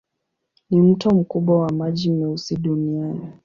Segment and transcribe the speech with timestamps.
[0.69, 3.23] Ni mto mkubwa wa maji meusi duniani.